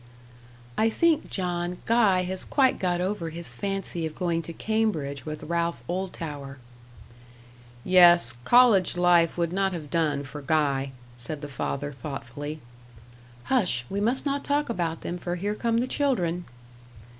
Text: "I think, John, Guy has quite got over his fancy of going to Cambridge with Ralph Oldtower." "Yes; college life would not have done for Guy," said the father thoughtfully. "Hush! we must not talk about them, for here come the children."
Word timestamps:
"I 0.79 0.89
think, 0.89 1.29
John, 1.29 1.77
Guy 1.85 2.23
has 2.23 2.43
quite 2.43 2.79
got 2.79 2.99
over 3.01 3.29
his 3.29 3.53
fancy 3.53 4.03
of 4.07 4.15
going 4.15 4.41
to 4.41 4.51
Cambridge 4.51 5.27
with 5.27 5.43
Ralph 5.43 5.83
Oldtower." 5.87 6.57
"Yes; 7.83 8.33
college 8.43 8.97
life 8.97 9.37
would 9.37 9.53
not 9.53 9.73
have 9.73 9.91
done 9.91 10.23
for 10.23 10.41
Guy," 10.41 10.91
said 11.15 11.41
the 11.41 11.47
father 11.47 11.91
thoughtfully. 11.91 12.61
"Hush! 13.43 13.85
we 13.91 14.01
must 14.01 14.25
not 14.25 14.43
talk 14.43 14.69
about 14.71 15.01
them, 15.01 15.19
for 15.19 15.35
here 15.35 15.53
come 15.53 15.77
the 15.77 15.85
children." 15.87 16.45